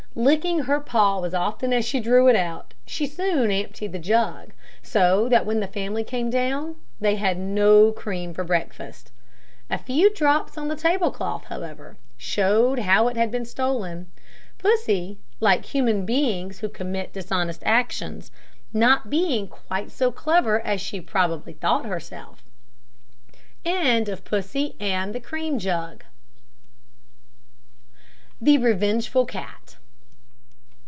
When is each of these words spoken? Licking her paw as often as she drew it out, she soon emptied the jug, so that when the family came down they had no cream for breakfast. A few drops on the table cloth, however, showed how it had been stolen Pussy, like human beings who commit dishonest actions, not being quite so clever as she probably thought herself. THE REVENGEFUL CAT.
Licking 0.13 0.63
her 0.63 0.81
paw 0.81 1.23
as 1.23 1.33
often 1.33 1.71
as 1.71 1.85
she 1.85 2.01
drew 2.01 2.27
it 2.27 2.35
out, 2.35 2.73
she 2.85 3.07
soon 3.07 3.49
emptied 3.49 3.93
the 3.93 3.97
jug, 3.97 4.51
so 4.83 5.29
that 5.29 5.45
when 5.45 5.61
the 5.61 5.69
family 5.69 6.03
came 6.03 6.29
down 6.29 6.75
they 6.99 7.15
had 7.15 7.37
no 7.37 7.93
cream 7.93 8.33
for 8.33 8.43
breakfast. 8.43 9.13
A 9.69 9.77
few 9.77 10.13
drops 10.13 10.57
on 10.57 10.67
the 10.67 10.75
table 10.75 11.11
cloth, 11.11 11.45
however, 11.45 11.95
showed 12.17 12.79
how 12.79 13.07
it 13.07 13.15
had 13.15 13.31
been 13.31 13.45
stolen 13.45 14.11
Pussy, 14.57 15.17
like 15.39 15.63
human 15.67 16.05
beings 16.05 16.59
who 16.59 16.67
commit 16.67 17.13
dishonest 17.13 17.63
actions, 17.65 18.31
not 18.73 19.09
being 19.09 19.47
quite 19.47 19.91
so 19.91 20.11
clever 20.11 20.59
as 20.59 20.81
she 20.81 20.99
probably 20.99 21.53
thought 21.53 21.85
herself. 21.85 22.43
THE 23.63 24.17
REVENGEFUL 28.57 29.25
CAT. 29.27 29.77